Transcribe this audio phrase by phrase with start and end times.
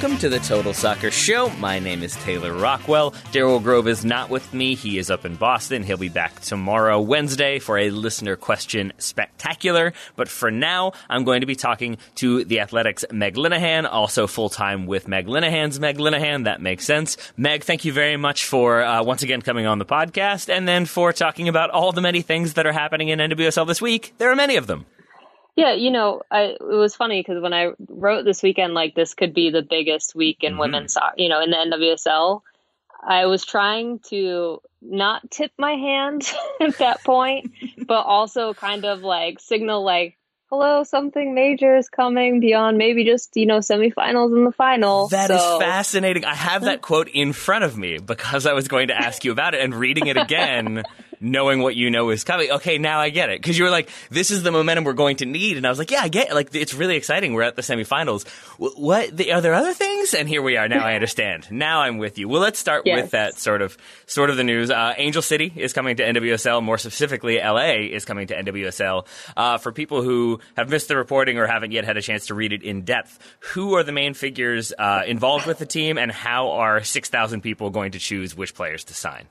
[0.00, 1.50] welcome to the Total Soccer Show.
[1.58, 3.10] My name is Taylor Rockwell.
[3.32, 4.74] Daryl Grove is not with me.
[4.74, 5.82] He is up in Boston.
[5.82, 9.92] He'll be back tomorrow, Wednesday, for a listener question spectacular.
[10.16, 14.48] But for now, I'm going to be talking to the Athletic's Meg Linehan, also full
[14.48, 16.44] time with Meg Linehan's Meg Linehan.
[16.44, 17.18] That makes sense.
[17.36, 20.86] Meg, thank you very much for uh, once again coming on the podcast and then
[20.86, 24.14] for talking about all the many things that are happening in NWSL this week.
[24.16, 24.86] There are many of them.
[25.56, 29.14] Yeah, you know, I, it was funny because when I wrote this weekend, like this
[29.14, 30.60] could be the biggest week in mm-hmm.
[30.60, 32.42] women's you know, in the NWSL.
[33.02, 37.52] I was trying to not tip my hand at that point,
[37.86, 40.16] but also kind of like signal like,
[40.50, 45.08] hello, something major is coming beyond maybe just, you know, semifinals and the final.
[45.08, 45.34] That so.
[45.34, 46.24] is fascinating.
[46.24, 49.32] I have that quote in front of me because I was going to ask you
[49.32, 50.82] about it and reading it again
[51.20, 52.50] knowing what you know is coming.
[52.50, 53.40] Okay, now I get it.
[53.40, 55.56] Because you were like, this is the momentum we're going to need.
[55.56, 56.34] And I was like, yeah, I get it.
[56.34, 57.34] Like, it's really exciting.
[57.34, 58.26] We're at the semifinals.
[58.58, 59.16] What?
[59.16, 60.14] The, are there other things?
[60.14, 60.68] And here we are.
[60.68, 61.50] Now I understand.
[61.50, 62.28] Now I'm with you.
[62.28, 63.02] Well, let's start yes.
[63.02, 64.70] with that sort of, sort of the news.
[64.70, 66.62] Uh, Angel City is coming to NWSL.
[66.62, 69.06] More specifically, LA is coming to NWSL.
[69.36, 72.34] Uh, for people who have missed the reporting or haven't yet had a chance to
[72.34, 76.10] read it in depth, who are the main figures uh, involved with the team and
[76.10, 79.26] how are 6,000 people going to choose which players to sign?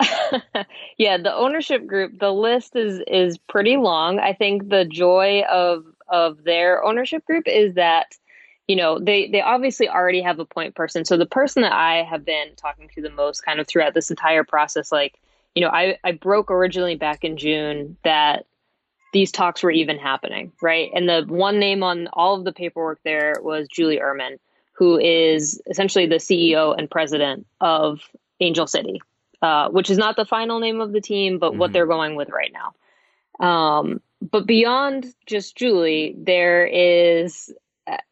[0.98, 4.18] yeah, the ownership group, the list is is pretty long.
[4.18, 8.06] I think the joy of of their ownership group is that
[8.66, 11.04] you know they they obviously already have a point person.
[11.04, 14.10] So the person that I have been talking to the most kind of throughout this
[14.10, 15.20] entire process like,
[15.54, 18.46] you know, I I broke originally back in June that
[19.12, 20.90] these talks were even happening, right?
[20.94, 24.38] And the one name on all of the paperwork there was Julie Uhrman,
[24.72, 28.00] who is essentially the CEO and president of
[28.40, 29.00] Angel City,
[29.42, 31.60] uh, which is not the final name of the team, but mm-hmm.
[31.60, 32.74] what they're going with right now.
[33.44, 37.52] Um, but beyond just Julie, there is,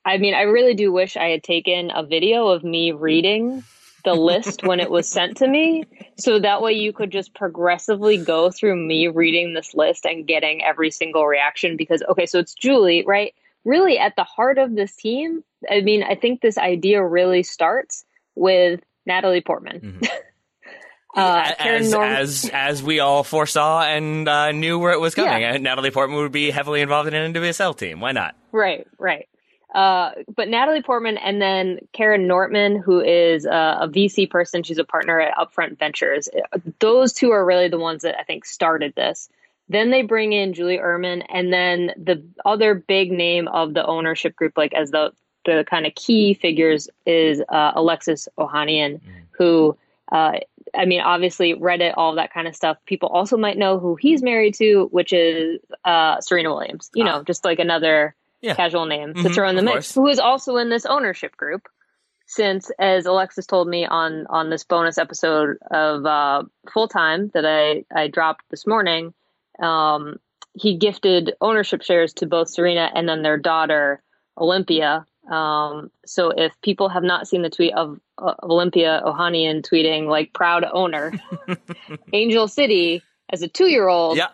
[0.05, 3.63] I mean, I really do wish I had taken a video of me reading
[4.05, 5.85] the list when it was sent to me.
[6.17, 10.65] So that way you could just progressively go through me reading this list and getting
[10.65, 13.35] every single reaction because, okay, so it's Julie, right?
[13.65, 18.05] Really at the heart of this team, I mean, I think this idea really starts
[18.35, 19.81] with Natalie Portman.
[19.81, 20.05] Mm-hmm.
[21.17, 25.41] Uh, as, Norm- as as we all foresaw and uh, knew where it was coming.
[25.41, 25.57] Yeah.
[25.57, 28.01] Natalie Portman would be heavily involved in an NWSL team.
[28.01, 28.37] Why not?
[28.53, 29.27] Right, right.
[29.75, 34.79] Uh, but Natalie Portman and then Kara Nortman, who is a, a, VC person, she's
[34.79, 36.29] a partner at Upfront Ventures.
[36.79, 39.29] Those two are really the ones that I think started this.
[39.69, 44.35] Then they bring in Julie Uhrman, and then the other big name of the ownership
[44.35, 45.13] group, like as the
[45.45, 49.03] the kind of key figures, is uh, Alexis Ohanian, mm.
[49.33, 49.77] who
[50.11, 50.33] uh,
[50.75, 52.77] I mean, obviously, Reddit, all that kind of stuff.
[52.87, 56.91] People also might know who he's married to, which is uh, Serena Williams.
[56.95, 57.23] You know, ah.
[57.23, 58.55] just like another yeah.
[58.55, 59.95] casual name mm-hmm, to throw in the mix, course.
[59.95, 61.69] who is also in this ownership group.
[62.31, 66.43] Since, as Alexis told me on on this bonus episode of uh,
[66.73, 69.15] Full Time that I I dropped this morning,
[69.63, 70.17] um,
[70.53, 74.03] he gifted ownership shares to both Serena and then their daughter
[74.37, 80.07] Olympia, um, so if people have not seen the tweet of, uh, Olympia Ohanian tweeting
[80.07, 81.13] like proud owner,
[82.13, 84.29] Angel City as a two year old, yeah,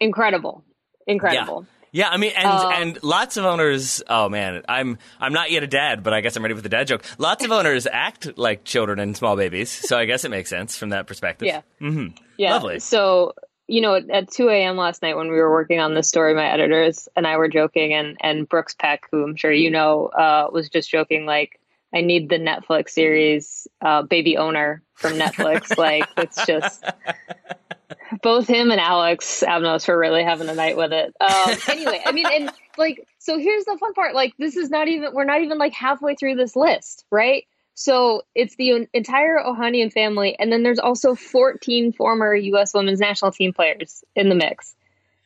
[0.00, 0.64] incredible,
[1.06, 1.62] incredible.
[1.62, 1.78] Yeah.
[1.94, 4.02] Yeah, I mean, and um, and lots of owners.
[4.08, 6.70] Oh man, I'm I'm not yet a dad, but I guess I'm ready for the
[6.70, 7.04] dad joke.
[7.18, 10.74] Lots of owners act like children and small babies, so I guess it makes sense
[10.74, 11.48] from that perspective.
[11.48, 12.16] Yeah, mm-hmm.
[12.38, 12.54] yeah.
[12.54, 12.80] Lovely.
[12.80, 13.34] So
[13.68, 14.76] you know, at 2 a.m.
[14.76, 17.94] last night when we were working on this story, my editors and I were joking,
[17.94, 21.60] and and Brooks Peck, who I'm sure you know, uh, was just joking like,
[21.94, 25.76] I need the Netflix series uh, Baby Owner from Netflix.
[25.78, 26.84] like, it's just
[28.22, 31.14] both him and Alex Abnos were really having a night with it.
[31.20, 34.14] Um, anyway, I mean, and like, so here's the fun part.
[34.14, 37.46] Like, this is not even we're not even like halfway through this list, right?
[37.74, 42.74] So it's the entire Ohanian family, and then there's also 14 former U.S.
[42.74, 44.74] Women's National Team players in the mix,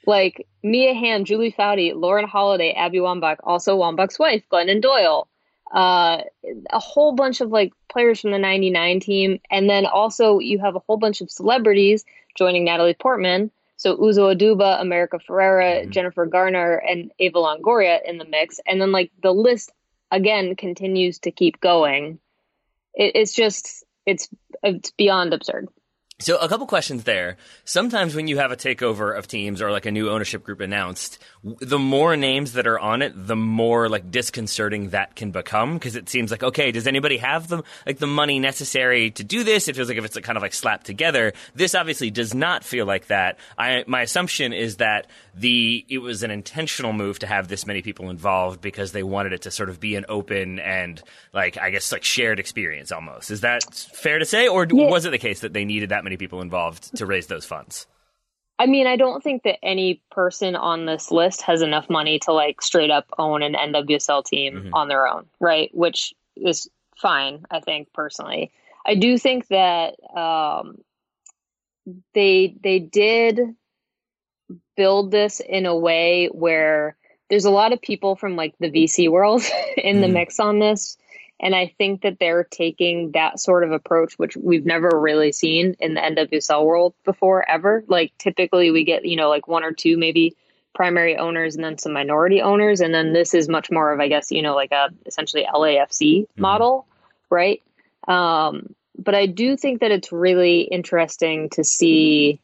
[0.06, 5.26] like Mia Hamm, Julie Foudy, Lauren Holiday, Abby Wambach, also Wambach's wife, Glennon Doyle,
[5.74, 6.22] uh,
[6.70, 10.76] a whole bunch of like players from the 99 team, and then also you have
[10.76, 12.04] a whole bunch of celebrities
[12.36, 13.50] joining Natalie Portman.
[13.78, 15.90] So Uzo Aduba, America Ferrera, mm-hmm.
[15.90, 19.72] Jennifer Garner, and Eva Longoria in the mix, and then like the list
[20.12, 22.20] again continues to keep going
[22.96, 24.28] it, it's just it's
[24.62, 25.68] it's beyond absurd.
[26.18, 27.36] So a couple questions there.
[27.66, 31.18] Sometimes when you have a takeover of teams or like a new ownership group announced,
[31.44, 35.94] the more names that are on it, the more like disconcerting that can become because
[35.94, 39.68] it seems like okay, does anybody have the like the money necessary to do this?
[39.68, 41.34] It feels like if it's like, kind of like slapped together.
[41.54, 43.38] This obviously does not feel like that.
[43.58, 47.82] I my assumption is that the it was an intentional move to have this many
[47.82, 51.02] people involved because they wanted it to sort of be an open and
[51.34, 53.30] like I guess like shared experience almost.
[53.30, 54.88] Is that fair to say or yeah.
[54.88, 57.86] was it the case that they needed that many people involved to raise those funds.
[58.58, 62.32] I mean, I don't think that any person on this list has enough money to
[62.32, 64.74] like straight up own an NWSL team mm-hmm.
[64.74, 65.70] on their own, right?
[65.74, 68.52] Which is fine, I think personally.
[68.86, 70.78] I do think that um,
[72.14, 73.40] they they did
[74.76, 76.96] build this in a way where
[77.28, 79.42] there's a lot of people from like the VC world
[79.76, 80.02] in mm-hmm.
[80.02, 80.96] the mix on this
[81.38, 85.76] and I think that they're taking that sort of approach, which we've never really seen
[85.78, 87.84] in the NWSL world before, ever.
[87.88, 90.34] Like typically we get, you know, like one or two maybe
[90.74, 92.80] primary owners and then some minority owners.
[92.80, 96.22] And then this is much more of, I guess, you know, like a essentially LAFC
[96.22, 96.40] mm-hmm.
[96.40, 96.86] model,
[97.28, 97.62] right?
[98.08, 102.40] Um, but I do think that it's really interesting to see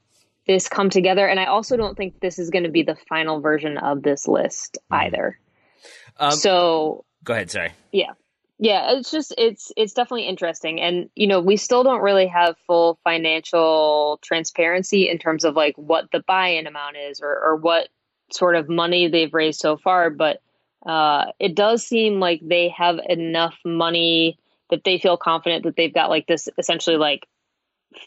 [0.47, 1.27] this come together.
[1.27, 4.29] And I also don't think this is going to be the final version of this
[4.29, 5.06] list mm-hmm.
[5.06, 5.38] either.
[6.19, 7.50] Um, so go ahead.
[7.50, 7.73] Sorry.
[7.91, 8.12] Yeah
[8.62, 10.81] yeah it's just it's it's definitely interesting.
[10.81, 15.76] And you know we still don't really have full financial transparency in terms of like
[15.76, 17.88] what the buy-in amount is or, or what
[18.32, 20.11] sort of money they've raised so far.
[20.11, 20.41] But
[20.87, 24.38] uh, it does seem like they have enough money
[24.70, 27.26] that they feel confident that they've got like this essentially like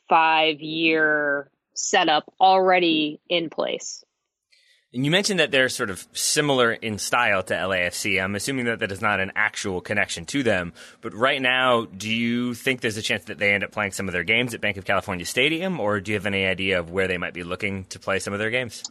[0.08, 4.06] five year setup already in place
[4.96, 8.24] and you mentioned that they're sort of similar in style to LAFC.
[8.24, 10.72] I'm assuming that that is not an actual connection to them.
[11.02, 14.08] But right now, do you think there's a chance that they end up playing some
[14.08, 16.92] of their games at Banc of California Stadium, or do you have any idea of
[16.92, 18.84] where they might be looking to play some of their games?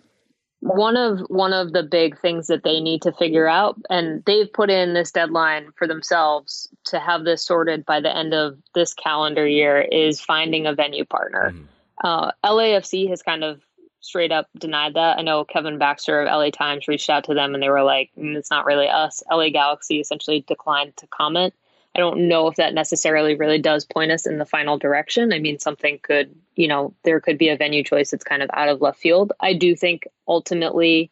[0.60, 4.52] One of one of the big things that they need to figure out, and they've
[4.52, 8.92] put in this deadline for themselves to have this sorted by the end of this
[8.92, 11.54] calendar year, is finding a venue partner.
[11.54, 11.66] Mm.
[12.02, 13.62] Uh, LAFC has kind of
[14.04, 15.18] straight up denied that.
[15.18, 18.10] I know Kevin Baxter of LA Times reached out to them and they were like,
[18.18, 19.22] mm, it's not really us.
[19.30, 21.54] LA Galaxy essentially declined to comment.
[21.96, 25.32] I don't know if that necessarily really does point us in the final direction.
[25.32, 28.50] I mean, something could, you know, there could be a venue choice that's kind of
[28.52, 29.32] out of left field.
[29.40, 31.10] I do think ultimately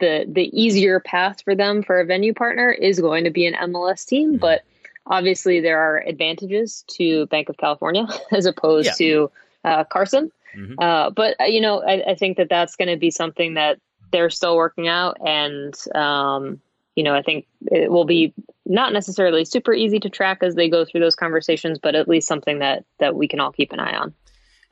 [0.00, 3.54] the the easier path for them for a venue partner is going to be an
[3.54, 4.38] MLS team, mm-hmm.
[4.38, 4.62] but
[5.06, 9.06] obviously there are advantages to Banc of California as opposed yeah.
[9.06, 9.30] to
[9.64, 10.30] uh, Carson.
[10.56, 10.74] Mm-hmm.
[10.78, 13.78] Uh, but uh, you know, I, I think that that's going to be something that
[14.12, 16.60] they're still working out, and um,
[16.94, 18.32] you know, I think it will be
[18.64, 22.26] not necessarily super easy to track as they go through those conversations, but at least
[22.26, 24.14] something that that we can all keep an eye on.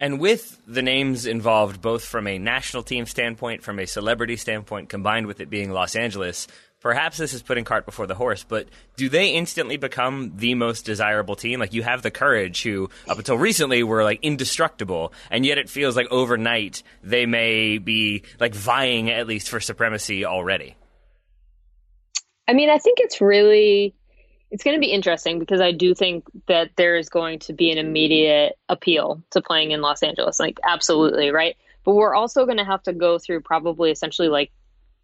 [0.00, 4.88] And with the names involved, both from a national team standpoint, from a celebrity standpoint,
[4.88, 6.48] combined with it being Los Angeles,
[6.84, 10.84] perhaps this is putting cart before the horse, but do they instantly become the most
[10.84, 11.58] desirable team?
[11.58, 15.70] Like you have the courage who up until recently were like indestructible, and yet it
[15.70, 20.76] feels like overnight they may be like vying at least for supremacy already.
[22.46, 23.94] I mean, I think it's really
[24.50, 27.70] it's going to be interesting because I do think that there is going to be
[27.70, 30.38] an immediate appeal to playing in Los Angeles.
[30.38, 31.56] Like absolutely, right?
[31.82, 34.52] But we're also going to have to go through probably essentially like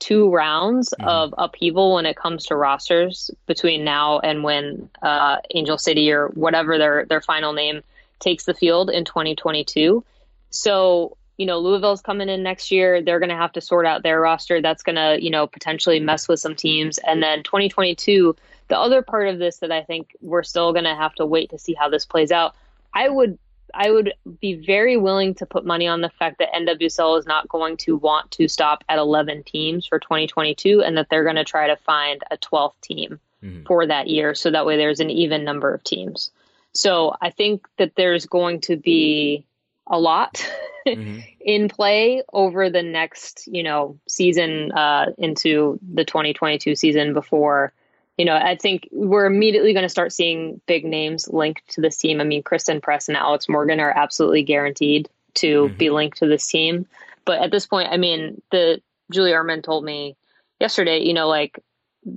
[0.01, 1.09] two rounds mm-hmm.
[1.09, 6.29] of upheaval when it comes to rosters between now and when uh, Angel City or
[6.29, 7.83] whatever their their final name
[8.19, 10.03] takes the field in 2022.
[10.51, 13.03] So you know Louisville's coming in next year.
[13.03, 14.61] They're going to have to sort out their roster.
[14.61, 16.99] That's going to you know potentially mess with some teams.
[16.99, 18.35] And then 2022,
[18.69, 21.51] the other part of this that I think we're still going to have to wait
[21.51, 22.57] to see how this plays out.
[22.93, 23.39] I would
[23.75, 27.49] I would be very willing to put money on the fact that NWSL is not
[27.49, 31.45] going to want to stop at 11 teams for 2022 and that they're going to
[31.45, 33.65] try to find a 12th team mm-hmm.
[33.65, 34.35] for that year.
[34.35, 36.31] So that way there's an even number of teams.
[36.73, 39.47] So I think that there's going to be
[39.87, 40.49] a lot
[40.87, 41.21] mm-hmm.
[41.41, 47.73] in play over the next, you know, season uh, into the 2022 season before
[48.17, 51.97] you know, I think we're immediately going to start seeing big names linked to this
[51.97, 52.21] team.
[52.21, 55.77] I mean, Christen Press and Alex Morgan are absolutely guaranteed to mm-hmm.
[55.77, 56.87] be linked to this team.
[57.25, 60.17] But at this point, I mean, the Julie Uhrman told me
[60.59, 61.59] yesterday, you know, like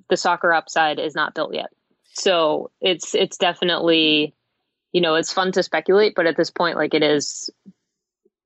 [0.09, 1.69] the soccer upside is not built yet.
[2.13, 4.33] So it's it's definitely,
[4.91, 7.49] you know, it's fun to speculate, but at this point, like it is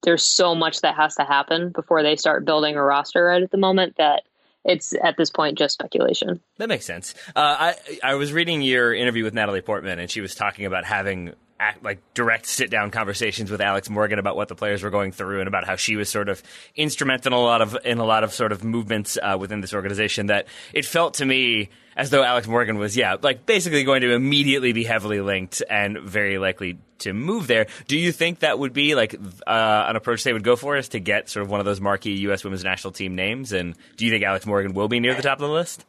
[0.04, 3.51] there's so much that has to happen before they start building a roster right at
[3.51, 4.24] the moment that
[4.67, 6.41] it's at this point just speculation.
[6.57, 7.15] That makes sense.
[7.36, 10.86] Uh, I I was reading your interview with Natalie Portman, and she was talking about
[10.86, 14.90] having act, like direct sit down conversations with Alex Morgan about what the players were
[14.90, 16.42] going through and about how she was sort of
[16.76, 19.74] instrumental in a lot of in a lot of sort of movements uh, within this
[19.74, 20.28] organization.
[20.28, 24.14] That it felt to me as though Alex Morgan was, yeah, like basically going to
[24.14, 27.66] immediately be heavily linked and very likely to move there.
[27.88, 30.90] Do you think that would be like uh, an approach they would go for is
[30.90, 32.44] to get sort of one of those marquee U.S.
[32.44, 33.52] women's national team names?
[33.52, 35.86] And do you think Alex Morgan will be near the top of the list?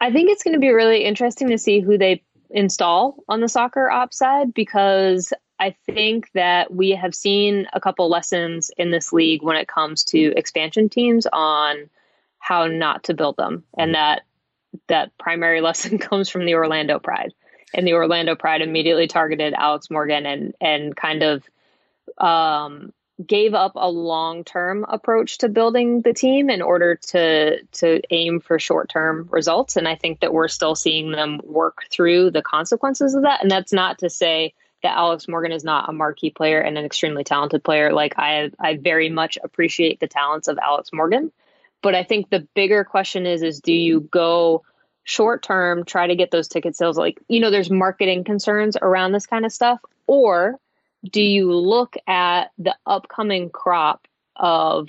[0.00, 3.48] I think it's going to be really interesting to see who they install on the
[3.48, 9.12] soccer ops side because I think that we have seen a couple lessons in this
[9.12, 11.88] league when it comes to expansion teams on
[12.38, 14.22] how not to build them and that
[14.88, 17.32] that primary lesson comes from the Orlando Pride.
[17.74, 21.42] And the Orlando Pride immediately targeted Alex Morgan and and kind of
[22.18, 22.92] um,
[23.24, 28.40] gave up a long term approach to building the team in order to to aim
[28.40, 29.76] for short term results.
[29.76, 33.42] And I think that we're still seeing them work through the consequences of that.
[33.42, 36.84] And that's not to say that Alex Morgan is not a marquee player and an
[36.84, 37.92] extremely talented player.
[37.92, 41.32] Like I I very much appreciate the talents of Alex Morgan.
[41.82, 44.62] But I think the bigger question is is do you go
[45.04, 49.12] short term try to get those ticket sales like you know there's marketing concerns around
[49.12, 50.58] this kind of stuff or
[51.04, 54.88] do you look at the upcoming crop of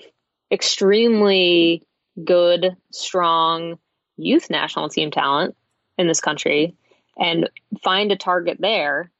[0.52, 1.84] extremely
[2.24, 3.78] good strong
[4.18, 5.56] youth national team talent
[5.98, 6.76] in this country
[7.18, 7.50] and
[7.84, 9.12] find a target there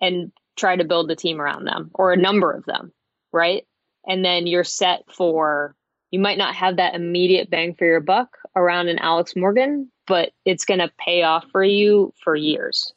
[0.00, 2.92] and try to build a team around them or a number of them
[3.32, 3.66] right
[4.06, 5.74] and then you're set for
[6.10, 10.32] you might not have that immediate bang for your buck around an Alex Morgan, but
[10.44, 12.92] it's going to pay off for you for years.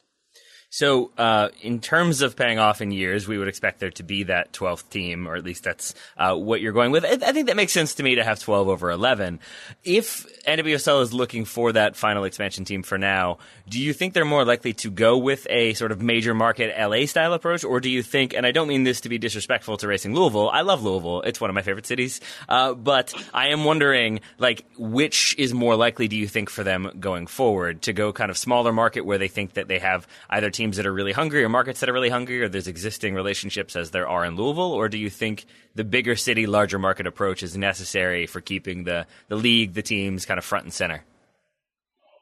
[0.74, 4.24] So, uh, in terms of paying off in years, we would expect there to be
[4.24, 7.04] that 12th team, or at least that's uh, what you're going with.
[7.04, 9.38] I, I, think that makes sense to me to have 12 over 11.
[9.84, 13.38] If NWSL is looking for that final expansion team for now,
[13.68, 17.06] do you think they're more likely to go with a sort of major market LA
[17.06, 19.86] style approach, or do you think, and I don't mean this to be disrespectful to
[19.86, 23.62] Racing Louisville, I love Louisville, it's one of my favorite cities, uh, but I am
[23.62, 27.82] wondering, like, which is more likely, do you think, for them going forward?
[27.82, 30.78] To go kind of smaller market where they think that they have either team teams
[30.78, 33.90] that are really hungry or markets that are really hungry or there's existing relationships as
[33.90, 34.72] there are in Louisville?
[34.72, 35.44] Or do you think
[35.74, 40.24] the bigger city, larger market approach is necessary for keeping the, the league, the teams
[40.24, 41.04] kind of front and center?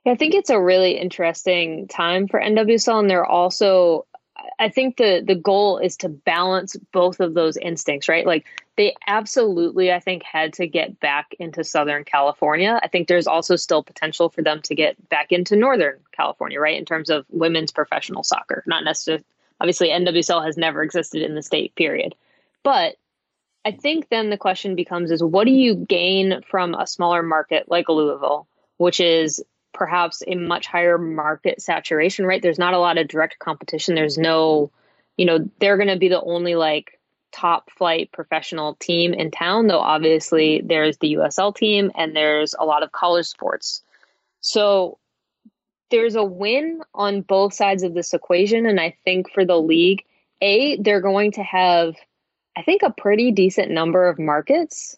[0.05, 4.07] Yeah, I think it's a really interesting time for NWSL, and they're also
[4.59, 8.27] I think the the goal is to balance both of those instincts, right?
[8.27, 8.47] Like
[8.77, 12.81] they absolutely, I think, had to get back into Southern California.
[12.83, 16.79] I think there's also still potential for them to get back into Northern California, right?
[16.79, 19.25] In terms of women's professional soccer, not necessarily.
[19.61, 22.15] Obviously, NWSL has never existed in the state, period.
[22.65, 22.97] But
[23.65, 27.71] I think then the question becomes: is what do you gain from a smaller market
[27.71, 28.49] like Louisville,
[28.79, 32.43] which is perhaps a much higher market saturation rate.
[32.43, 33.95] There's not a lot of direct competition.
[33.95, 34.71] There's no,
[35.17, 36.99] you know, they're going to be the only like
[37.33, 42.65] top flight professional team in town, though obviously there's the USL team and there's a
[42.65, 43.83] lot of college sports.
[44.41, 44.99] So
[45.91, 48.67] there's a win on both sides of this equation.
[48.67, 50.05] And I think for the league,
[50.41, 51.95] A, they're going to have,
[52.57, 54.97] I think, a pretty decent number of markets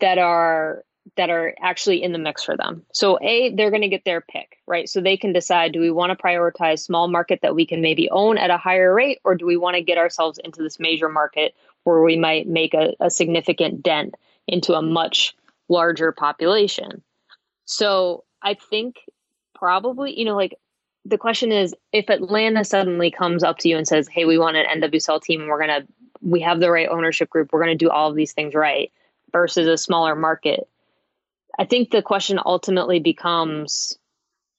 [0.00, 0.84] that are
[1.16, 2.84] that are actually in the mix for them.
[2.92, 4.88] So A, they're going to get their pick, right?
[4.88, 8.10] So they can decide do we want to prioritize small market that we can maybe
[8.10, 11.08] own at a higher rate or do we want to get ourselves into this major
[11.08, 14.14] market where we might make a, a significant dent
[14.46, 15.36] into a much
[15.68, 17.02] larger population.
[17.66, 18.96] So I think
[19.54, 20.54] probably, you know, like
[21.04, 24.56] the question is if Atlanta suddenly comes up to you and says, "Hey, we want
[24.56, 25.86] an NWSL team and we're going to
[26.22, 27.52] we have the right ownership group.
[27.52, 28.90] We're going to do all of these things right."
[29.34, 30.68] versus a smaller market
[31.58, 33.98] I think the question ultimately becomes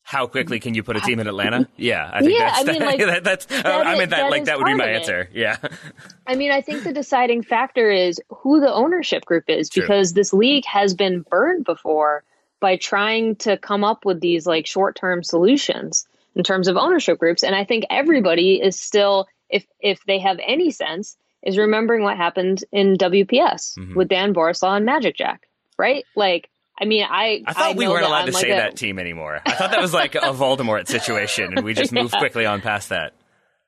[0.06, 1.68] how quickly can you put a team in Atlanta?
[1.78, 4.30] Yeah, I think yeah, that's, I mean, like, that, that's that I mean that, that
[4.30, 5.30] like that would be my answer.
[5.34, 5.58] Yeah.
[6.28, 9.82] I mean, I think the deciding factor is who the ownership group is True.
[9.82, 12.24] because this league has been burned before
[12.60, 17.44] by trying to come up with these like short-term solutions in terms of ownership groups
[17.44, 22.18] and I think everybody is still if if they have any sense is remembering what
[22.18, 23.96] happened in WPS mm-hmm.
[23.96, 25.48] with Dan Borislow and Magic Jack,
[25.78, 26.06] right?
[26.16, 28.56] Like I mean, I I thought I we weren't allowed I'm to like say a,
[28.56, 29.42] that team anymore.
[29.46, 32.02] I thought that was like a Voldemort situation, and we just yeah.
[32.02, 33.14] moved quickly on past that.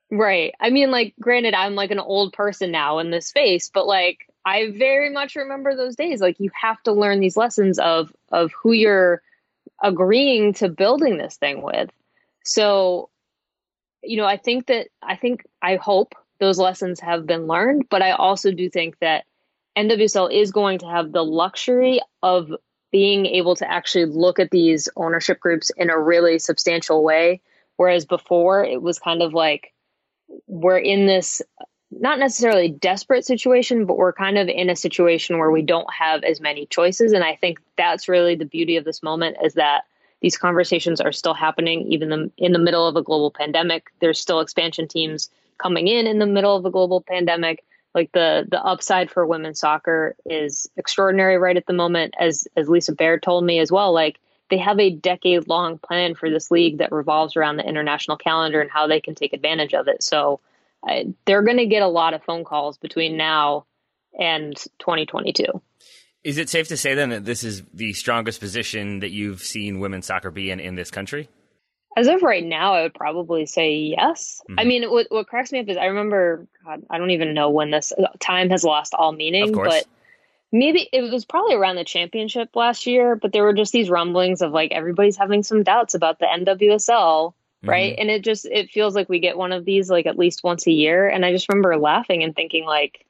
[0.09, 0.53] Right.
[0.59, 4.19] I mean, like, granted, I'm like an old person now in this space, but like,
[4.45, 6.21] I very much remember those days.
[6.21, 9.21] Like, you have to learn these lessons of of who you're
[9.81, 11.89] agreeing to building this thing with.
[12.43, 13.09] So,
[14.01, 18.01] you know, I think that I think I hope those lessons have been learned, but
[18.01, 19.25] I also do think that
[19.77, 22.51] NWSL is going to have the luxury of
[22.91, 27.41] being able to actually look at these ownership groups in a really substantial way.
[27.75, 29.73] Whereas before it was kind of like,
[30.47, 31.41] we're in this
[31.89, 36.23] not necessarily desperate situation, but we're kind of in a situation where we don't have
[36.23, 37.13] as many choices.
[37.13, 39.83] And I think that's really the beauty of this moment is that
[40.21, 43.87] these conversations are still happening even in the middle of a global pandemic.
[43.99, 45.29] There's still expansion teams
[45.59, 47.63] coming in in the middle of a global pandemic.
[47.97, 52.69] Like the the upside for women's soccer is extraordinary right at the moment, as as
[52.69, 53.91] Lisa Baird told me as well.
[53.91, 54.19] Like
[54.51, 58.61] they have a decade long plan for this league that revolves around the international calendar
[58.61, 60.03] and how they can take advantage of it.
[60.03, 60.41] So
[61.25, 63.65] they're going to get a lot of phone calls between now
[64.13, 65.45] and 2022.
[66.23, 69.79] Is it safe to say then that this is the strongest position that you've seen
[69.79, 71.29] women's soccer be in in this country?
[71.97, 74.39] As of right now, I would probably say yes.
[74.47, 74.59] Mm-hmm.
[74.59, 77.49] I mean, what, what cracks me up is I remember, God, I don't even know
[77.49, 79.87] when this time has lost all meaning, but
[80.51, 84.43] maybe it was probably around the championship last year, but there were just these rumblings
[84.43, 88.01] of like everybody's having some doubts about the NWSL right mm-hmm.
[88.01, 90.67] and it just it feels like we get one of these like at least once
[90.67, 93.03] a year and i just remember laughing and thinking like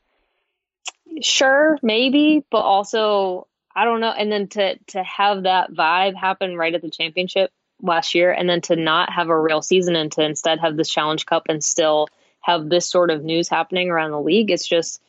[1.21, 6.55] sure maybe but also i don't know and then to to have that vibe happen
[6.55, 7.51] right at the championship
[7.81, 10.89] last year and then to not have a real season and to instead have this
[10.89, 12.07] challenge cup and still
[12.41, 15.01] have this sort of news happening around the league it's just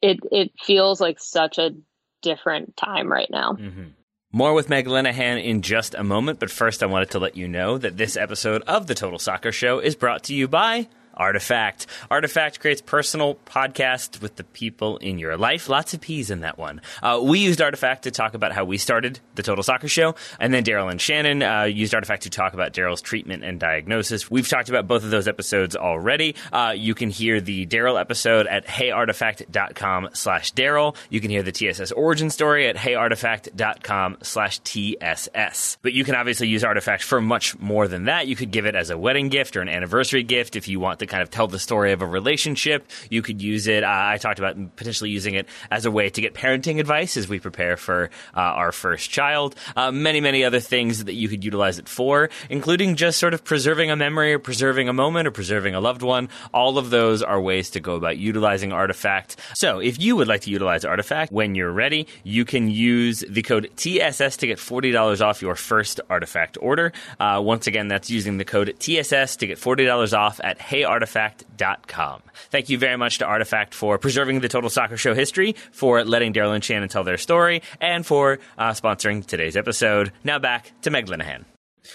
[0.00, 1.74] it it feels like such a
[2.22, 3.88] different time right now mm-hmm.
[4.34, 7.46] More with Meg Linehan in just a moment, but first I wanted to let you
[7.46, 11.86] know that this episode of the Total Soccer Show is brought to you by Artifact.
[12.10, 15.68] Artifact creates personal podcasts with the people in your life.
[15.68, 16.80] Lots of P's in that one.
[17.02, 20.52] Uh, we used Artifact to talk about how we started the Total Soccer Show, and
[20.52, 24.30] then Daryl and Shannon uh, used Artifact to talk about Daryl's treatment and diagnosis.
[24.30, 26.34] We've talked about both of those episodes already.
[26.52, 30.96] Uh, you can hear the Daryl episode at heyartifact.com slash Daryl.
[31.10, 35.78] You can hear the TSS origin story at heyartifact.com slash TSS.
[35.82, 38.26] But you can obviously use Artifact for much more than that.
[38.26, 40.98] You could give it as a wedding gift or an anniversary gift if you want
[41.02, 42.90] to kind of tell the story of a relationship.
[43.10, 43.84] You could use it.
[43.84, 47.28] Uh, I talked about potentially using it as a way to get parenting advice as
[47.28, 49.54] we prepare for uh, our first child.
[49.76, 53.44] Uh, many, many other things that you could utilize it for, including just sort of
[53.44, 56.28] preserving a memory or preserving a moment or preserving a loved one.
[56.54, 59.36] All of those are ways to go about utilizing Artifact.
[59.54, 63.42] So if you would like to utilize Artifact when you're ready, you can use the
[63.42, 66.92] code TSS to get $40 off your first Artifact order.
[67.18, 72.22] Uh, once again, that's using the code TSS to get $40 off at Hey artifact.com.
[72.50, 76.32] Thank you very much to Artifact for preserving the Total Soccer Show history, for letting
[76.32, 80.12] Daryl and Shannon tell their story, and for uh, sponsoring today's episode.
[80.24, 81.44] Now back to Meg Linehan.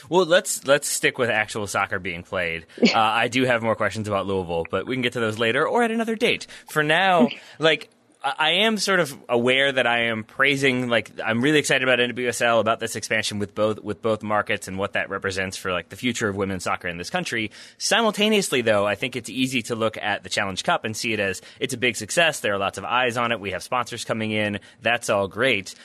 [0.10, 2.65] Well, let's let's stick with actual soccer being played.
[2.88, 5.67] Uh, I do have more questions about Louisville, but we can get to those later
[5.67, 6.47] or at another date.
[6.67, 7.27] For now,
[7.60, 7.89] like
[8.23, 12.60] I am sort of aware that I am praising like I'm really excited about NWSL
[12.60, 15.95] about this expansion with both with both markets and what that represents for like the
[15.95, 17.51] future of women's soccer in this country.
[17.77, 21.19] Simultaneously though, I think it's easy to look at the Challenge Cup and see it
[21.19, 22.39] as it's a big success.
[22.39, 23.39] There are lots of eyes on it.
[23.39, 24.60] We have sponsors coming in.
[24.82, 25.75] That's all great.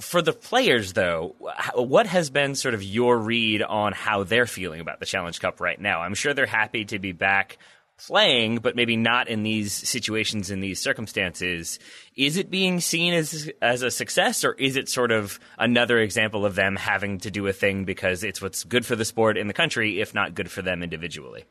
[0.00, 1.34] For the players though,
[1.74, 5.60] what has been sort of your read on how they're feeling about the Challenge Cup
[5.60, 6.00] right now?
[6.00, 7.58] I'm sure they're happy to be back
[7.96, 11.78] playing, but maybe not in these situations, in these circumstances.
[12.16, 16.44] Is it being seen as as a success, or is it sort of another example
[16.44, 19.46] of them having to do a thing because it's what's good for the sport in
[19.46, 21.44] the country, if not good for them individually?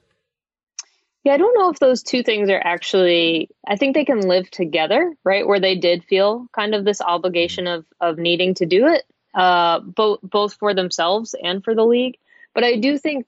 [1.24, 3.50] Yeah, I don't know if those two things are actually.
[3.66, 5.48] I think they can live together, right?
[5.48, 9.04] Where they did feel kind of this obligation of of needing to do it,
[9.34, 12.18] uh, both both for themselves and for the league.
[12.54, 13.26] But I do think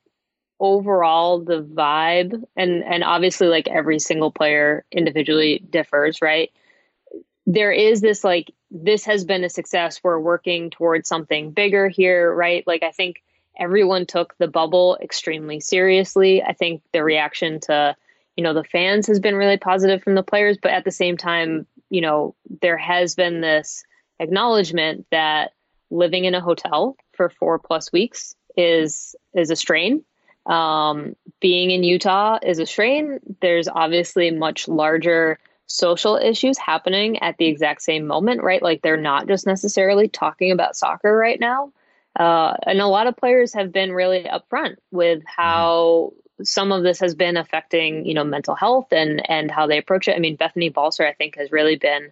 [0.59, 6.51] overall the vibe and and obviously like every single player individually differs right?
[7.45, 9.99] There is this like this has been a success.
[10.03, 12.65] We're working towards something bigger here right?
[12.65, 13.21] Like i think
[13.57, 16.43] everyone took the bubble extremely seriously.
[16.43, 17.95] I think the reaction to
[18.35, 21.17] you know the fans has been really positive from the players but at the same
[21.17, 23.83] time you know there has been this
[24.19, 25.51] acknowledgement that
[25.89, 30.03] living in a hotel for 4 plus weeks is is a strain
[30.45, 33.19] um, being in Utah is a strain.
[33.41, 38.61] There's obviously much larger social issues happening at the exact same moment, right?
[38.61, 41.71] Like they're not just necessarily talking about soccer right now.
[42.15, 46.99] Uh, and a lot of players have been really upfront with how some of this
[46.99, 50.15] has been affecting, you know, mental health and and how they approach it.
[50.15, 52.11] I mean, Bethany Balcer, I think, has really been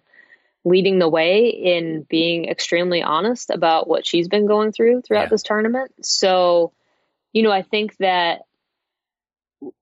[0.64, 5.28] leading the way in being extremely honest about what she's been going through throughout yeah.
[5.28, 5.92] this tournament.
[6.04, 6.72] So
[7.34, 8.42] you know, I think that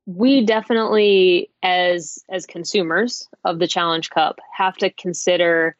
[0.06, 5.76] we definitely as as consumers of the challenge cup have to consider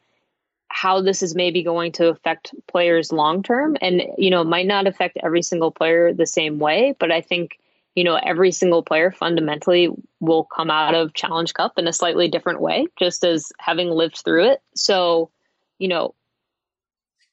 [0.69, 4.87] how this is maybe going to affect players long term and you know might not
[4.87, 7.57] affect every single player the same way but i think
[7.95, 12.27] you know, every single player fundamentally will come out of Challenge Cup in a slightly
[12.27, 14.61] different way, just as having lived through it.
[14.75, 15.29] So,
[15.77, 16.15] you know,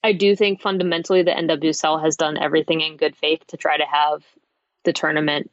[0.02, 3.84] I do think fundamentally the NWSL has done everything in good faith to try to
[3.84, 4.24] have
[4.84, 5.50] the tournament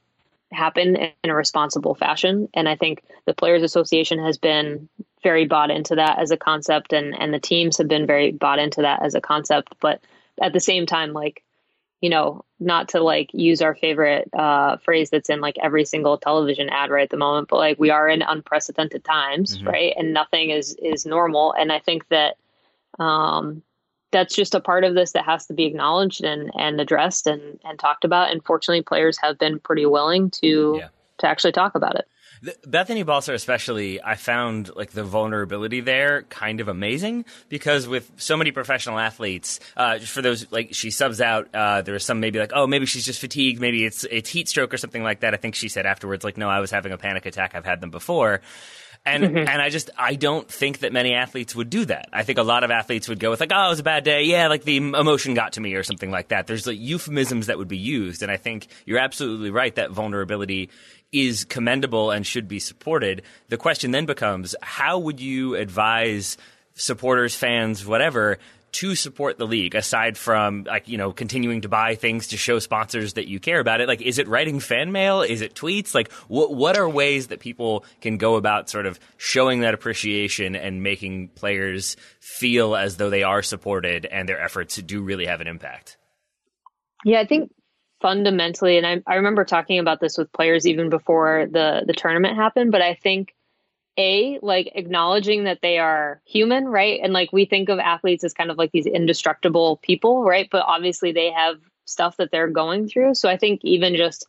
[0.51, 2.47] happen in a responsible fashion.
[2.53, 4.87] And I think the Players Association has been
[5.21, 8.59] very bought into that as a concept and, and the teams have been very bought
[8.59, 9.75] into that as a concept.
[9.81, 10.01] But
[10.41, 11.43] at the same time, like,
[11.99, 16.17] you know, not to like use our favorite uh, phrase that's in like every single
[16.17, 19.67] television ad right at the moment, but like we are in unprecedented times, mm-hmm.
[19.67, 19.93] right?
[19.97, 21.53] And nothing is is normal.
[21.53, 22.37] And I think that
[22.99, 23.63] um,
[24.11, 27.59] that's just a part of this that has to be acknowledged and, and addressed and,
[27.63, 28.31] and talked about.
[28.31, 30.87] And fortunately, players have been pretty willing to yeah.
[31.19, 32.07] to actually talk about it.
[32.65, 38.37] Bethany Balcer, especially, I found like the vulnerability there kind of amazing because with so
[38.37, 42.19] many professional athletes, uh, just for those like she subs out, uh, there was some
[42.19, 45.21] maybe like, oh, maybe she's just fatigued, maybe it's it's heat stroke or something like
[45.21, 45.33] that.
[45.33, 47.55] I think she said afterwards, like, no, I was having a panic attack.
[47.55, 48.41] I've had them before.
[49.05, 49.37] And mm-hmm.
[49.37, 52.09] and I just I don't think that many athletes would do that.
[52.11, 54.03] I think a lot of athletes would go with like, oh, it was a bad
[54.03, 54.23] day.
[54.23, 56.47] Yeah, like the emotion got to me or something like that.
[56.47, 60.69] There's like euphemisms that would be used, and I think you're absolutely right that vulnerability
[61.11, 63.21] is commendable and should be supported.
[63.47, 66.37] The question then becomes, how would you advise
[66.75, 68.39] supporters, fans, whatever,
[68.77, 72.59] to support the league aside from like you know continuing to buy things to show
[72.59, 73.87] sponsors that you care about it.
[73.87, 75.23] Like is it writing fan mail?
[75.23, 75.95] Is it tweets?
[75.95, 80.55] Like what what are ways that people can go about sort of showing that appreciation
[80.55, 85.41] and making players feel as though they are supported and their efforts do really have
[85.41, 85.97] an impact?
[87.03, 87.51] Yeah i think
[87.99, 92.35] fundamentally and I, I remember talking about this with players even before the the tournament
[92.35, 93.33] happened but i think
[93.97, 96.99] a like acknowledging that they are human right?
[97.03, 100.47] And like we think of athletes as kind of like these indestructible people right?
[100.49, 103.15] But obviously they have stuff that they're going through.
[103.15, 104.27] So i think even just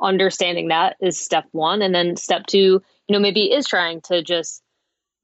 [0.00, 1.82] understanding that is step one.
[1.82, 4.62] And then step two you know maybe is trying to just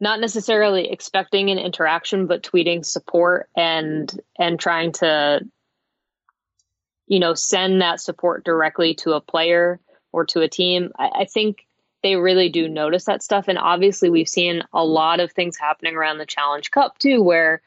[0.01, 5.41] not necessarily expecting an interaction but tweeting support and and trying to
[7.07, 9.81] you know send that support directly to a player
[10.13, 10.93] or to a team.
[10.99, 11.67] I, I think
[12.05, 13.49] they really do notice that stuff.
[13.49, 17.63] And obviously, we've seen a lot of things happening around the Challenge Cup too, where,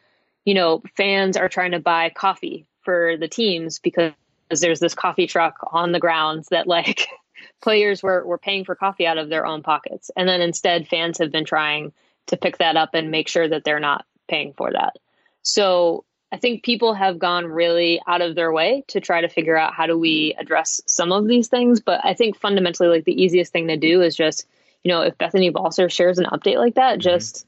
[0.45, 4.13] you know, fans are trying to buy coffee for the teams because
[4.52, 7.08] there's this coffee truck on the grounds that like
[7.63, 10.12] players were, were paying for coffee out of their own pockets.
[10.15, 11.91] And then instead, fans have been trying
[12.28, 14.97] to pick that up and make sure that they're not paying for that.
[15.41, 19.58] So I think people have gone really out of their way to try to figure
[19.58, 21.80] out how do we address some of these things.
[21.80, 24.46] But I think fundamentally, like the easiest thing to do is just,
[24.84, 27.02] you know, if Bethany Balcer shares an update like that, mm-hmm.
[27.02, 27.48] just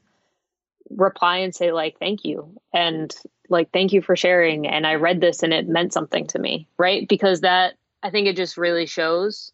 [0.88, 2.58] reply and say like, thank you.
[2.72, 3.14] And
[3.50, 4.66] like, thank you for sharing.
[4.66, 6.66] And I read this and it meant something to me.
[6.78, 7.06] Right.
[7.06, 9.52] Because that, I think it just really shows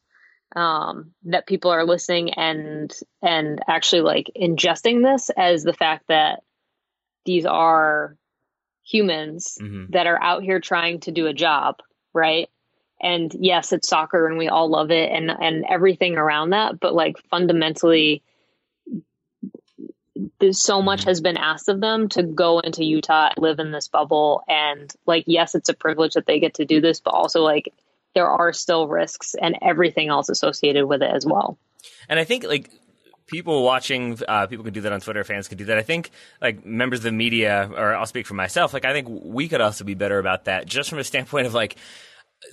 [0.55, 6.45] um, that people are listening and, and actually like ingesting this as the fact that
[7.25, 8.17] these are
[8.87, 9.91] humans mm-hmm.
[9.91, 11.81] that are out here trying to do a job,
[12.15, 12.49] right?
[13.01, 16.95] And yes, it's soccer and we all love it and and everything around that, but
[16.95, 18.23] like fundamentally
[20.41, 21.11] there's so much mm-hmm.
[21.11, 25.25] has been asked of them to go into Utah, live in this bubble and like
[25.27, 27.73] yes, it's a privilege that they get to do this, but also like
[28.15, 31.59] there are still risks and everything else associated with it as well.
[32.09, 32.71] And I think like
[33.27, 35.25] people watching, uh, people can do that on Twitter.
[35.25, 35.79] Fans can do that.
[35.79, 36.11] I think
[36.41, 38.73] like members of the media, or I'll speak for myself.
[38.73, 41.55] Like I think we could also be better about that, just from a standpoint of
[41.55, 41.77] like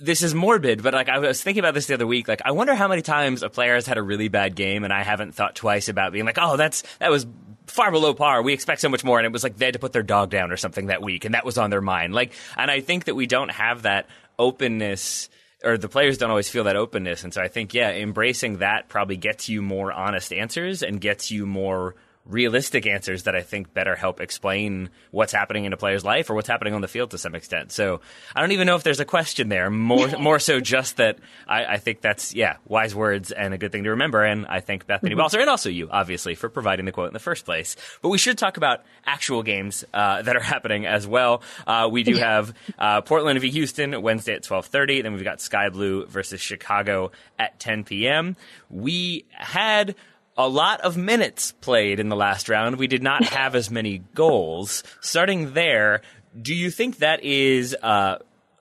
[0.00, 2.28] this is morbid, but like I was thinking about this the other week.
[2.28, 4.92] Like I wonder how many times a player has had a really bad game, and
[4.92, 7.26] I haven't thought twice about being like, oh, that's that was
[7.66, 8.42] far below par.
[8.42, 10.30] We expect so much more, and it was like they had to put their dog
[10.30, 12.14] down or something that week, and that was on their mind.
[12.14, 14.06] Like, and I think that we don't have that
[14.38, 15.28] openness
[15.64, 17.24] or the players don't always feel that openness.
[17.24, 21.30] And so I think, yeah, embracing that probably gets you more honest answers and gets
[21.30, 21.94] you more
[22.26, 26.34] realistic answers that I think better help explain what's happening in a player's life or
[26.34, 27.70] what's happening on the field to some extent.
[27.70, 28.00] So
[28.34, 29.68] I don't even know if there's a question there.
[29.68, 33.72] More more so just that I, I, think that's yeah wise words and a good
[33.72, 34.22] thing to remember.
[34.22, 35.40] And I thank Bethany mm-hmm.
[35.40, 37.76] And also you obviously for providing the quote in the first place.
[38.00, 41.42] But we should talk about actual games uh, that are happening as well.
[41.66, 45.02] Uh, we do have uh, Portland v Houston Wednesday at twelve thirty.
[45.02, 48.36] Then we've got Sky Blue versus Chicago at ten p.m.
[48.70, 49.94] We had
[50.36, 52.76] a lot of minutes played in the last round.
[52.76, 54.82] We did not have as many goals.
[55.00, 56.02] Starting there,
[56.40, 58.18] do you think that is uh,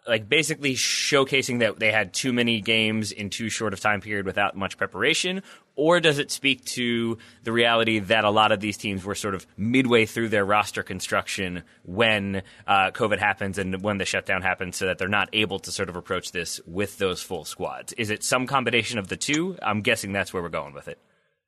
[0.07, 4.25] like basically showcasing that they had too many games in too short of time period
[4.25, 5.41] without much preparation,
[5.75, 9.33] or does it speak to the reality that a lot of these teams were sort
[9.33, 14.75] of midway through their roster construction when uh, COVID happens and when the shutdown happens,
[14.75, 17.93] so that they're not able to sort of approach this with those full squads?
[17.93, 19.57] Is it some combination of the two?
[19.62, 20.99] I'm guessing that's where we're going with it.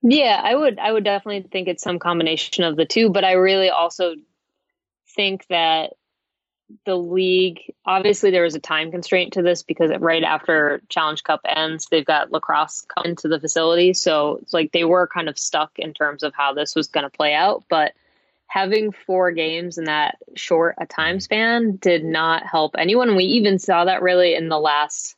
[0.02, 3.34] Yeah, I would I would definitely think it's some combination of the two, but I
[3.34, 4.16] really also
[5.16, 5.94] think that
[6.86, 11.42] the league obviously there was a time constraint to this because right after challenge cup
[11.46, 13.94] ends they've got lacrosse come to the facility.
[13.94, 17.04] So it's like they were kind of stuck in terms of how this was going
[17.04, 17.94] to play out but
[18.48, 23.16] having four games in that short a time span did not help anyone.
[23.16, 25.16] We even saw that really in the last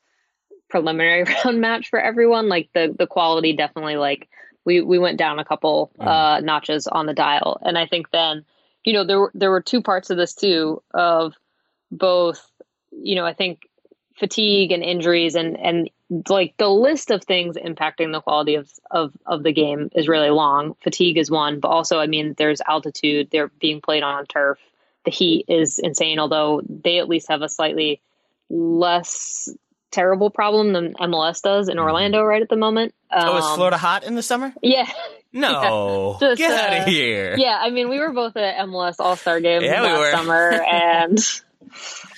[0.69, 4.27] preliminary round match for everyone like the the quality definitely like
[4.67, 8.45] we we went down a couple uh notches on the dial and i think then
[8.83, 11.33] you know there were there were two parts of this too of
[11.91, 12.49] both
[12.91, 13.67] you know I think
[14.15, 15.89] fatigue and injuries and and
[16.29, 20.29] like the list of things impacting the quality of of of the game is really
[20.29, 20.75] long.
[20.81, 23.29] Fatigue is one, but also I mean there's altitude.
[23.31, 24.59] They're being played on turf.
[25.05, 28.01] The heat is insane, although they at least have a slightly
[28.49, 29.49] less
[29.97, 32.93] terrible problem than MLS does in Orlando right at the moment.
[33.11, 34.53] Um, oh, is Um, Florida hot in the summer?
[34.61, 34.87] Yeah.
[35.33, 37.35] No, Just, get out uh, of here.
[37.37, 40.11] Yeah, I mean, we were both at MLS All Star games Yeah, we last were.
[40.11, 41.17] summer, and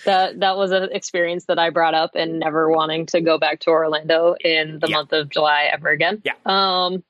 [0.05, 3.61] that that was an experience that I brought up and never wanting to go back
[3.61, 4.95] to Orlando in the Yeah.
[4.97, 6.21] month of July ever again.
[6.23, 6.33] Yeah.
[6.45, 7.03] Um.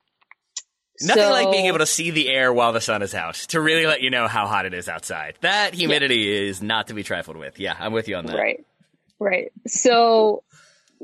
[1.02, 3.62] Nothing so- like being able to see the air while the sun is out to
[3.62, 5.36] really let you know how hot it is outside.
[5.42, 7.60] That humidity is not to be trifled with.
[7.60, 8.38] Yeah, I'm with you on that.
[8.38, 8.66] Right.
[9.20, 9.52] Right.
[9.68, 10.44] So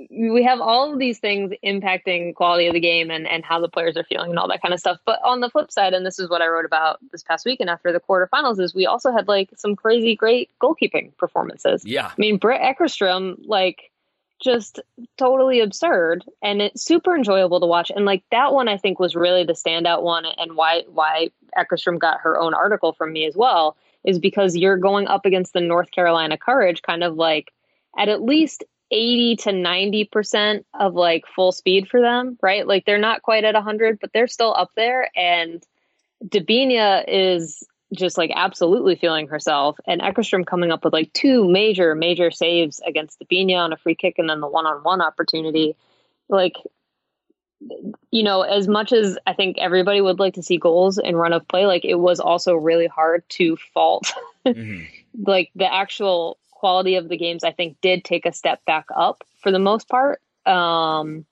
[0.09, 3.69] we have all of these things impacting quality of the game and, and how the
[3.69, 4.97] players are feeling and all that kind of stuff.
[5.05, 7.69] But on the flip side, and this is what I wrote about this past weekend
[7.69, 11.83] after the quarterfinals, is we also had like some crazy great goalkeeping performances.
[11.85, 12.07] Yeah.
[12.07, 13.91] I mean, Britt Eckerstrom, like,
[14.43, 14.81] just
[15.17, 17.89] totally absurd and it's super enjoyable to watch.
[17.95, 21.99] And like that one, I think was really the standout one, and why why Eckerstrom
[21.99, 25.61] got her own article from me as well is because you're going up against the
[25.61, 27.53] North Carolina Courage, kind of like
[27.97, 32.67] at at least 80 to 90 percent of like full speed for them, right?
[32.67, 35.09] Like they're not quite at 100, but they're still up there.
[35.17, 35.63] And
[36.23, 39.77] Debinha is just like absolutely feeling herself.
[39.87, 43.95] And Eckerstrom coming up with like two major, major saves against Debinha on a free
[43.95, 45.75] kick and then the one on one opportunity.
[46.29, 46.55] Like,
[48.11, 51.33] you know, as much as I think everybody would like to see goals in run
[51.33, 54.11] of play, like it was also really hard to fault
[54.45, 54.87] Mhm.
[55.25, 59.23] like the actual quality of the games i think did take a step back up
[59.41, 61.25] for the most part um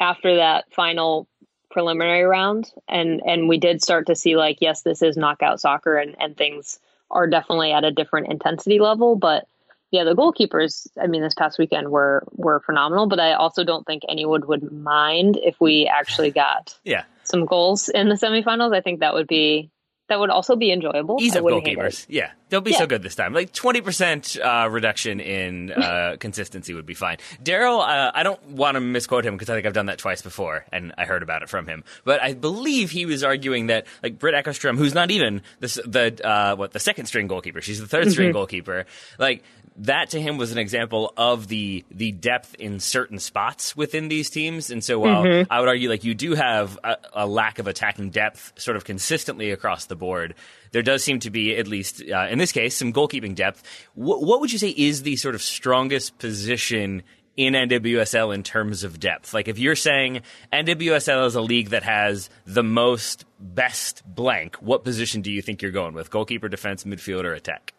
[0.00, 1.26] after that final
[1.70, 2.72] preliminary round.
[2.88, 6.36] And and we did start to see like yes this is knockout soccer and and
[6.36, 6.78] things
[7.10, 9.16] are definitely at a different intensity level.
[9.16, 9.46] But
[9.90, 13.06] yeah the goalkeepers i mean this past weekend were were phenomenal.
[13.06, 17.04] But i also don't think anyone would mind if we actually got Yeah.
[17.24, 18.74] some goals in the semifinals.
[18.74, 19.70] I think that would be
[20.08, 21.76] that would also be enjoyable Ease wouldn't it.
[21.76, 22.06] goalkeepers.
[22.08, 22.30] Yeah.
[22.48, 23.32] Don't be so good this time.
[23.32, 27.16] Like 20% uh, reduction in uh, consistency would be fine.
[27.42, 30.22] Daryl, uh, I don't want to misquote him because I think I've done that twice
[30.22, 31.82] before and I heard about it from him.
[32.04, 36.26] But I believe he was arguing that like Britt Eckerstrom, who's not even the, the
[36.28, 38.86] uh, what the second string goalkeeper, she's the 3rd string goalkeeper,
[39.18, 39.42] like
[39.78, 44.30] that to him was an example of the the depth in certain spots within these
[44.30, 44.70] teams.
[44.70, 48.10] And so while I would argue like you do have a, a lack of attacking
[48.10, 50.34] depth sort of consistently across the board,
[50.72, 53.62] there does seem to be at least uh, in this case some goalkeeping depth.
[53.94, 57.02] Wh- what would you say is the sort of strongest position?
[57.36, 60.22] In NWSL, in terms of depth, like if you're saying
[60.54, 65.60] NWSL is a league that has the most best blank, what position do you think
[65.60, 66.10] you're going with?
[66.10, 67.74] Goalkeeper, defense, midfield, or attack?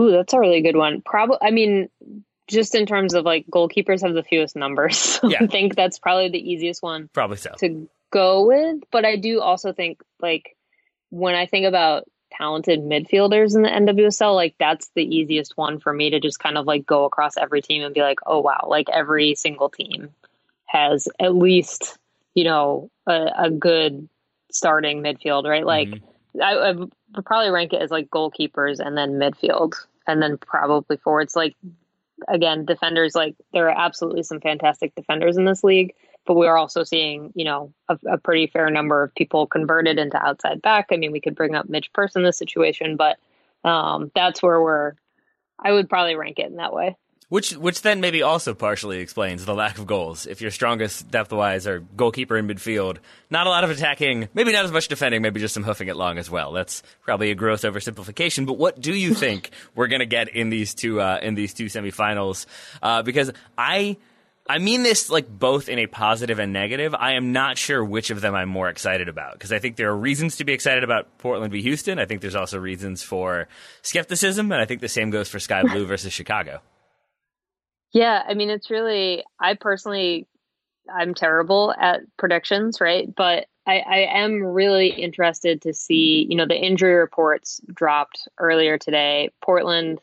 [0.00, 1.02] Ooh, that's a really good one.
[1.02, 1.88] Probably, I mean,
[2.48, 4.96] just in terms of like goalkeepers have the fewest numbers.
[5.20, 5.38] So Yeah.
[5.42, 7.52] I think that's probably the easiest one Probably so.
[7.58, 8.82] to go with.
[8.90, 10.56] But I do also think like
[11.10, 15.92] when I think about talented midfielders in the NWSL, like that's the easiest one for
[15.92, 18.66] me to just kind of like go across every team and be like, oh wow,
[18.66, 20.10] like every single team
[20.66, 21.98] has at least
[22.34, 24.08] you know a, a good
[24.52, 25.66] starting midfield, right?
[25.66, 26.42] Like mm-hmm.
[26.42, 26.92] I, I would
[27.24, 29.74] probably rank it as like goalkeepers and then midfield
[30.10, 31.36] and then probably forwards.
[31.36, 31.56] Like
[32.28, 35.94] again, defenders like there are absolutely some fantastic defenders in this league,
[36.26, 39.98] but we are also seeing you know a, a pretty fair number of people converted
[39.98, 40.88] into outside back.
[40.92, 43.18] I mean, we could bring up Midge Purce in this situation, but
[43.64, 44.94] um, that's where we're.
[45.62, 46.96] I would probably rank it in that way.
[47.30, 50.26] Which, which then maybe also partially explains the lack of goals.
[50.26, 52.98] If your strongest depth wise are goalkeeper and midfield,
[53.30, 55.94] not a lot of attacking, maybe not as much defending, maybe just some hoofing it
[55.94, 56.50] long as well.
[56.50, 58.46] That's probably a gross oversimplification.
[58.46, 61.54] But what do you think we're going to get in these two uh, in these
[61.54, 62.46] two semifinals?
[62.82, 63.96] Uh, because I
[64.48, 66.96] I mean this like both in a positive and negative.
[66.96, 69.90] I am not sure which of them I'm more excited about because I think there
[69.90, 72.00] are reasons to be excited about Portland v Houston.
[72.00, 73.46] I think there's also reasons for
[73.82, 76.60] skepticism, and I think the same goes for Sky Blue versus Chicago.
[77.92, 80.26] Yeah, I mean it's really I personally
[80.92, 83.12] I'm terrible at predictions, right?
[83.14, 88.78] But I, I am really interested to see, you know, the injury reports dropped earlier
[88.78, 89.30] today.
[89.42, 90.00] Portland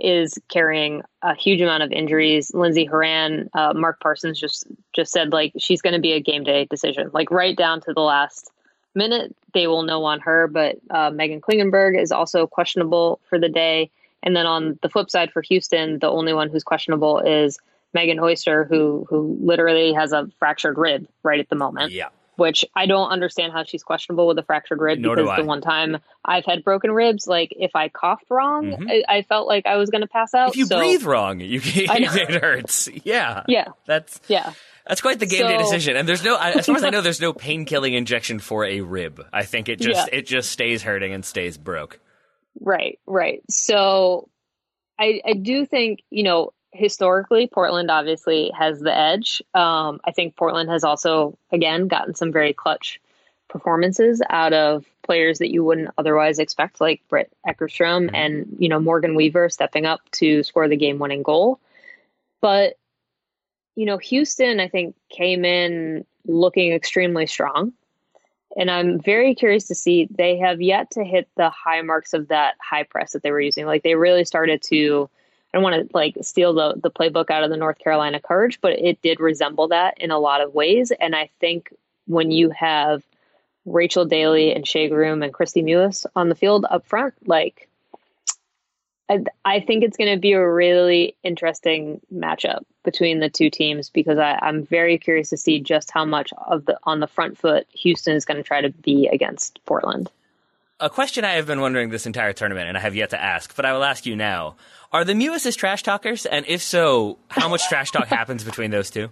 [0.00, 2.52] is carrying a huge amount of injuries.
[2.54, 6.44] Lindsey Horan, uh, Mark Parsons just just said like she's going to be a game
[6.44, 8.50] day decision, like right down to the last
[8.94, 9.34] minute.
[9.52, 13.90] They will know on her, but uh, Meghan Klingenberg is also questionable for the day.
[14.22, 17.58] And then on the flip side for Houston, the only one who's questionable is
[17.92, 21.92] Megan Oyster, who who literally has a fractured rib right at the moment.
[21.92, 25.44] Yeah which I don't understand how she's questionable with a fractured rib Nor because the
[25.44, 28.88] one time I've had broken ribs, like if I coughed wrong, mm-hmm.
[28.88, 30.50] I, I, felt like I was going to pass out.
[30.50, 30.78] If you so.
[30.78, 32.88] breathe wrong, you it hurts.
[33.04, 34.52] Yeah, yeah, that's yeah.
[34.86, 37.02] That's quite the game so, day decision, and there's no, as far as I know,
[37.02, 39.24] there's no pain killing injection for a rib.
[39.32, 40.18] I think it just yeah.
[40.18, 42.00] it just stays hurting and stays broke.
[42.60, 43.42] Right, right.
[43.50, 44.28] So,
[44.98, 49.42] I I do think you know historically, Portland obviously has the edge.
[49.54, 53.00] Um, I think Portland has also, again, gotten some very clutch
[53.48, 58.14] performances out of players that you wouldn't otherwise expect, like Britt Eckerstrom mm-hmm.
[58.14, 61.60] and you know Morgan Weaver stepping up to score the game-winning goal.
[62.40, 62.78] But
[63.76, 67.72] you know, Houston, I think, came in looking extremely strong.
[68.56, 72.28] And I'm very curious to see they have yet to hit the high marks of
[72.28, 73.66] that high press that they were using.
[73.66, 75.08] Like they really started to
[75.52, 78.60] I don't want to like steal the the playbook out of the North Carolina Courage,
[78.60, 80.92] but it did resemble that in a lot of ways.
[80.92, 81.74] And I think
[82.06, 83.02] when you have
[83.64, 87.68] Rachel Daly and Shea Groom and Kristie Mewis on the field up front, like
[89.08, 93.90] I, I think it's going to be a really interesting matchup between the two teams
[93.90, 97.38] because I, I'm very curious to see just how much of the on the front
[97.38, 100.10] foot Houston is going to try to be against Portland.
[100.80, 103.54] A question I have been wondering this entire tournament, and I have yet to ask,
[103.54, 104.56] but I will ask you now.
[104.92, 106.26] Are the Mewises trash talkers?
[106.26, 109.04] And if so, how much trash talk happens between those two?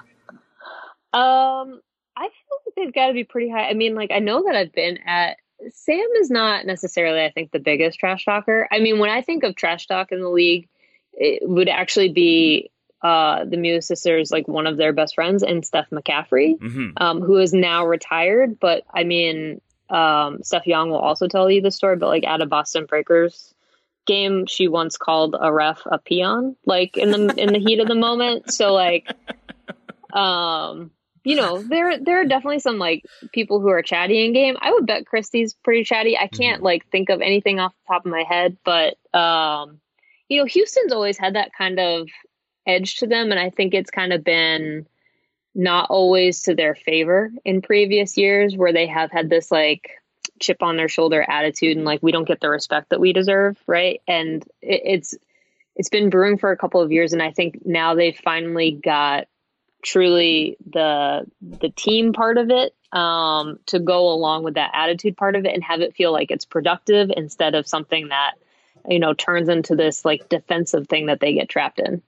[1.13, 1.81] Um,
[2.17, 3.69] I feel like they've got to be pretty high.
[3.69, 5.37] I mean, like I know that I've been at
[5.73, 8.67] Sam is not necessarily, I think, the biggest trash talker.
[8.71, 10.69] I mean, when I think of trash talk in the league,
[11.13, 12.71] it would actually be
[13.03, 16.91] uh, the Mewis sisters, like one of their best friends, and Steph McCaffrey, mm-hmm.
[16.97, 18.59] um, who is now retired.
[18.61, 22.43] But I mean, um, Steph Young will also tell you the story, but like at
[22.43, 23.55] a Boston Breakers
[24.07, 27.87] game she once called a ref a peon like in the in the heat of
[27.87, 29.07] the moment so like
[30.13, 30.91] um
[31.23, 34.73] you know there there are definitely some like people who are chatty in game i
[34.73, 36.65] would bet Kristie's pretty chatty i can't mm-hmm.
[36.65, 39.81] like think of anything off the top of my head but um
[40.29, 42.09] you know houston's always had that kind of
[42.75, 43.31] edge to them.
[43.31, 44.87] And i think it's kind of been
[45.55, 49.91] not always to their favor in previous years where they have had this like
[50.39, 53.59] chip on their shoulder attitude and like we don't get the respect that we deserve
[53.67, 54.01] right?
[54.07, 55.15] And it, it's
[55.77, 57.13] it's been brewing for a couple of years.
[57.13, 59.27] And i think now they finally got
[59.83, 65.37] truly the the team part of it um, to go along with that attitude part
[65.37, 68.33] of it and have it feel like it's productive instead of something that
[68.89, 72.03] you know turns into this like defensive thing that they get trapped in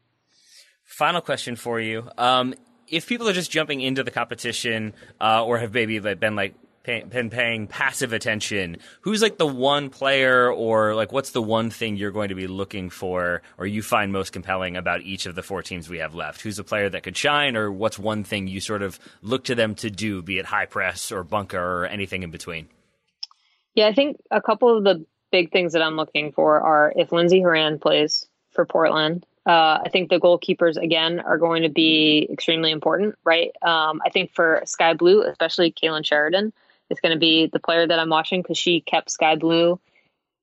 [0.93, 2.55] final question for you um,
[2.93, 7.03] if people are just jumping into the competition uh, or have maybe been like pay,
[7.03, 11.97] been paying passive attention, who's like the one player or like what's the one thing
[11.97, 15.43] you're going to be looking for or you find most compelling about each of the
[15.43, 16.43] four teams we have left?
[16.43, 19.55] Who's a player that could shine or what's one thing you sort of look to
[19.55, 22.69] them to do, be it high press or bunker or anything in between?
[23.75, 27.11] Yeah, I think a couple of the big things that I'm looking for are if
[27.11, 32.29] Lindsey Horan plays for Portland, uh, I think the goalkeepers again are going to be
[32.31, 33.51] extremely important, right?
[33.63, 36.53] Um, I think for Sky Blue, especially Kailen Sheridan,
[36.91, 39.81] is going to be the player that I'm watching because she kept Sky Blue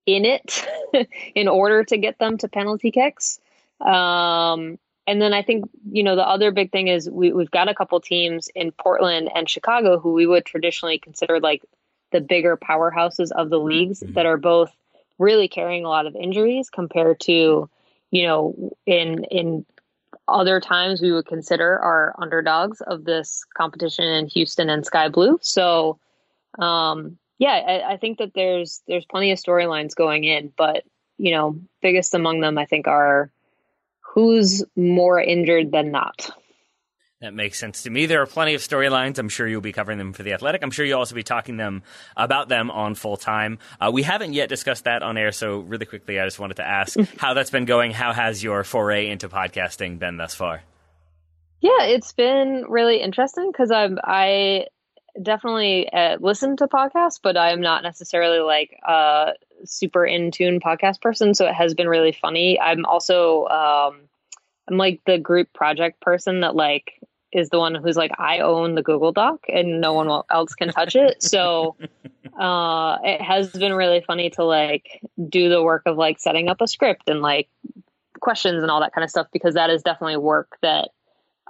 [0.06, 0.68] in it
[1.36, 3.40] in order to get them to penalty kicks.
[3.80, 7.70] Um, and then I think, you know, the other big thing is we, we've got
[7.70, 11.64] a couple teams in Portland and Chicago who we would traditionally consider like
[12.12, 14.14] the bigger powerhouses of the leagues mm-hmm.
[14.14, 14.72] that are both
[15.18, 17.70] really carrying a lot of injuries compared to,
[18.12, 19.66] you know, in in
[20.28, 25.40] other times we would consider our underdogs of this competition in Houston and Sky Blue.
[25.42, 26.00] So
[26.58, 30.84] um, yeah, I, I think that there's there's plenty of storylines going in, but
[31.18, 33.32] you know, biggest among them I think are
[34.02, 36.32] who's more injured than not.
[37.22, 38.06] That makes sense to me.
[38.06, 39.20] There are plenty of storylines.
[39.20, 40.64] I'm sure you'll be covering them for the Athletic.
[40.64, 41.84] I'm sure you'll also be talking them
[42.16, 43.60] about them on full time.
[43.82, 46.68] Uh, we haven't yet discussed that on air, so really quickly, I just wanted to
[46.68, 47.92] ask how that's been going.
[47.92, 50.64] How has your foray into podcasting been thus far?
[51.60, 54.68] Yeah, it's been really interesting because I'm I
[55.22, 59.34] definitely uh, listen to podcasts, but I'm not necessarily like a
[59.66, 61.34] super in tune podcast person.
[61.34, 62.58] So it has been really funny.
[62.58, 64.04] I'm also um,
[64.70, 66.94] I'm like the group project person that like
[67.32, 70.70] is the one who's like I own the Google Doc and no one else can
[70.70, 71.24] touch it.
[71.30, 71.76] So
[72.40, 76.62] uh, it has been really funny to like do the work of like setting up
[76.62, 77.50] a script and like
[78.20, 80.90] questions and all that kind of stuff because that is definitely work that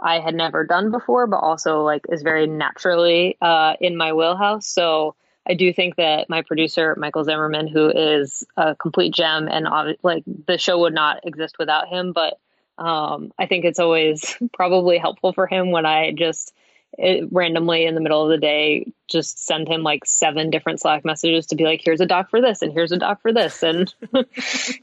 [0.01, 4.67] I had never done before, but also like is very naturally uh, in my wheelhouse.
[4.67, 5.15] So
[5.47, 9.67] I do think that my producer Michael Zimmerman, who is a complete gem, and
[10.03, 12.39] like the show would not exist without him, but
[12.79, 16.53] um, I think it's always probably helpful for him when I just
[16.97, 21.05] it, randomly in the middle of the day just send him like seven different slack
[21.05, 23.61] messages to be like here's a doc for this and here's a doc for this
[23.61, 23.93] and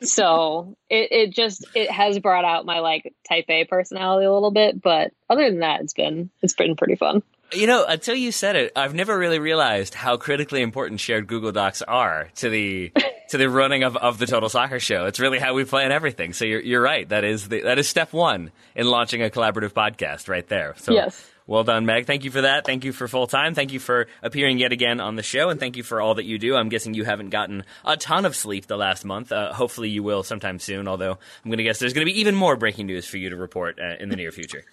[0.03, 4.53] so it, it just it has brought out my like type a personality a little
[4.53, 7.23] bit but other than that it's been it's been pretty fun.
[7.53, 11.53] You know, until you said it, I've never really realized how critically important shared Google
[11.53, 12.93] Docs are to the
[13.31, 15.07] to the running of, of the Total Soccer Show.
[15.07, 16.33] It's really how we plan everything.
[16.33, 17.09] So you're you're right.
[17.09, 20.75] That is the, that is step one in launching a collaborative podcast, right there.
[20.79, 21.31] So yes.
[21.49, 22.07] Well done, Meg.
[22.07, 22.67] Thank you for that.
[22.67, 23.55] Thank you for full time.
[23.55, 26.25] Thank you for appearing yet again on the show, and thank you for all that
[26.25, 26.57] you do.
[26.57, 29.31] I'm guessing you haven't gotten a ton of sleep the last month.
[29.31, 30.89] Uh, hopefully, you will sometime soon.
[30.89, 33.31] Although I'm going to guess there's going to be even more breaking news for you
[33.31, 34.65] to report uh, in the near future.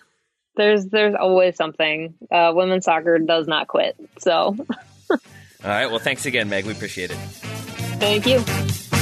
[0.56, 2.16] There's there's always something.
[2.32, 3.96] Uh, women's soccer does not quit.
[4.18, 4.34] So.
[5.10, 5.18] all
[5.64, 5.88] right.
[5.88, 6.66] Well, thanks again, Meg.
[6.66, 7.63] We appreciate it.
[8.04, 8.93] Thank you.